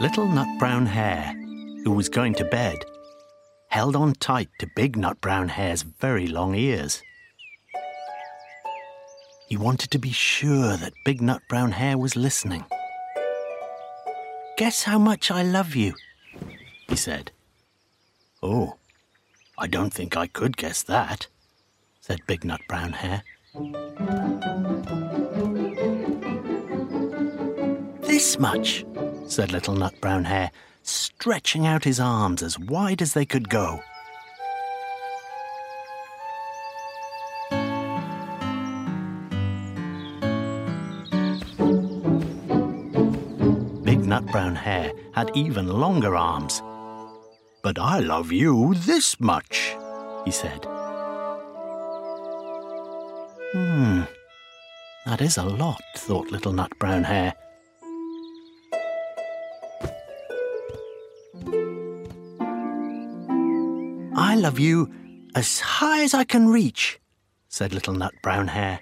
[0.00, 1.32] Little Nut Brown Hare,
[1.82, 2.76] who was going to bed,
[3.68, 7.02] held on tight to Big Nut Brown Hare's very long ears.
[9.48, 12.64] He wanted to be sure that Big Nut Brown Hare was listening.
[14.56, 15.94] Guess how much I love you,
[16.94, 17.32] he said.
[18.40, 18.76] Oh,
[19.58, 21.26] I don't think I could guess that,
[22.00, 23.24] said Big Nut Brown Hare.
[28.02, 28.86] This much,
[29.26, 30.52] said Little Nut Brown Hare,
[30.84, 33.80] stretching out his arms as wide as they could go.
[43.82, 46.62] Big Nut Brown Hare had even longer arms.
[47.64, 49.74] But I love you this much,
[50.26, 50.66] he said.
[53.54, 54.02] Hmm,
[55.06, 57.32] that is a lot, thought Little Nut Brown Hare.
[64.14, 64.92] I love you
[65.34, 67.00] as high as I can reach,
[67.48, 68.80] said Little Nut Brown Hare.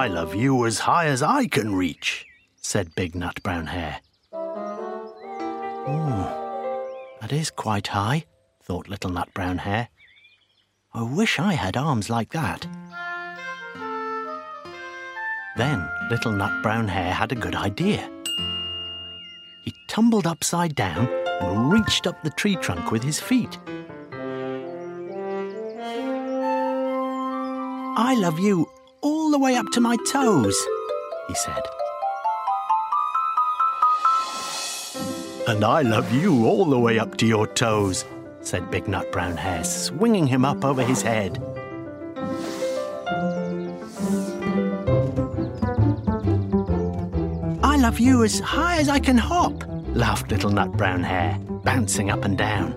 [0.00, 2.24] I love you as high as I can reach,
[2.56, 4.00] said Big Nut Brown Hare.
[5.84, 6.22] Hmm,
[7.20, 8.24] that is quite high,
[8.62, 9.90] thought Little Nut Brown Hare.
[10.94, 12.66] I wish I had arms like that.
[15.58, 18.08] Then Little Nut Brown Hare had a good idea.
[19.66, 21.10] He tumbled upside down
[21.42, 23.58] and reached up the tree trunk with his feet.
[27.98, 28.66] I love you
[29.00, 30.56] all the way up to my toes,
[31.28, 31.62] he said.
[35.48, 38.04] And I love you all the way up to your toes,
[38.40, 41.42] said Big Nut Brown Hare, swinging him up over his head.
[47.62, 52.10] I love you as high as I can hop, laughed Little Nut Brown Hare, bouncing
[52.10, 52.74] up and down.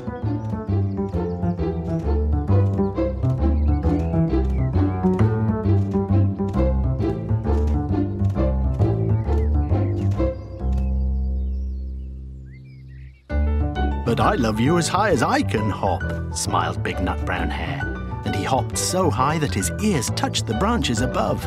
[14.16, 16.04] But I love you as high as I can hop,
[16.36, 17.82] smiled Big Nut Brown Hare,
[18.26, 21.44] and he hopped so high that his ears touched the branches above.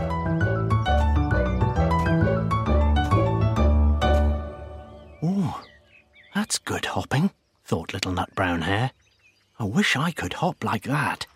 [5.23, 5.63] Oh,
[6.35, 7.31] that's good hopping,
[7.65, 8.91] thought Little Nut Brown Hare.
[9.61, 11.29] I wish I could hop like that.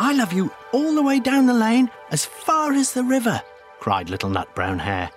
[0.00, 3.40] I love you all the way down the lane as far as the river,
[3.78, 5.12] cried Little Nut Brown Hare.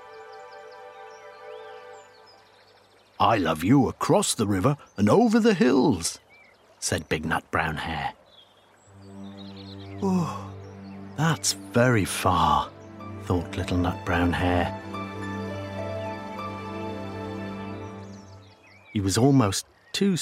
[3.24, 6.20] I love you across the river and over the hills,
[6.80, 8.12] said Big Nut Brown Hare.
[10.02, 10.52] Oh,
[11.16, 12.70] that's very far,
[13.24, 14.78] thought Little Nut Brown Hare.
[18.92, 20.18] He was almost too